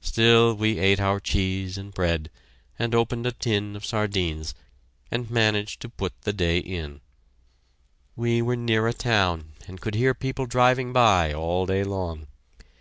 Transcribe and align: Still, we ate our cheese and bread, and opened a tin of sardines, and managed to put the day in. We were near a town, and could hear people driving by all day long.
Still, 0.00 0.54
we 0.54 0.78
ate 0.78 1.00
our 1.00 1.18
cheese 1.18 1.76
and 1.76 1.92
bread, 1.92 2.30
and 2.78 2.94
opened 2.94 3.26
a 3.26 3.32
tin 3.32 3.74
of 3.74 3.84
sardines, 3.84 4.54
and 5.10 5.28
managed 5.28 5.80
to 5.80 5.88
put 5.88 6.12
the 6.22 6.32
day 6.32 6.58
in. 6.58 7.00
We 8.14 8.40
were 8.40 8.54
near 8.54 8.86
a 8.86 8.92
town, 8.94 9.50
and 9.66 9.80
could 9.80 9.96
hear 9.96 10.14
people 10.14 10.46
driving 10.46 10.92
by 10.92 11.32
all 11.34 11.66
day 11.66 11.82
long. 11.82 12.28